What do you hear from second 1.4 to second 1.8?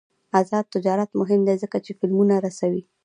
دی ځکه